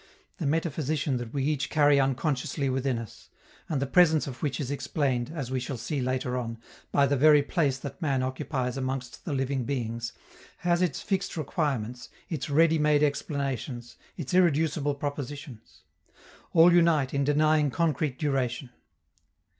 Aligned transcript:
The 0.37 0.47
metaphysician 0.47 1.17
that 1.17 1.31
we 1.31 1.43
each 1.43 1.69
carry 1.69 1.99
unconsciously 1.99 2.71
within 2.71 2.97
us, 2.97 3.29
and 3.69 3.79
the 3.79 3.85
presence 3.85 4.25
of 4.25 4.41
which 4.41 4.59
is 4.59 4.71
explained, 4.71 5.31
as 5.31 5.51
we 5.51 5.59
shall 5.59 5.77
see 5.77 6.01
later 6.01 6.39
on, 6.39 6.57
by 6.91 7.05
the 7.05 7.15
very 7.15 7.43
place 7.43 7.77
that 7.77 8.01
man 8.01 8.23
occupies 8.23 8.77
amongst 8.77 9.25
the 9.25 9.33
living 9.33 9.63
beings, 9.63 10.11
has 10.65 10.81
its 10.81 11.01
fixed 11.03 11.37
requirements, 11.37 12.09
its 12.31 12.49
ready 12.49 12.79
made 12.79 13.03
explanations, 13.03 13.95
its 14.17 14.33
irreducible 14.33 14.95
propositions: 14.95 15.83
all 16.51 16.73
unite 16.73 17.13
in 17.13 17.23
denying 17.23 17.69
concrete 17.69 18.17
duration. 18.17 18.71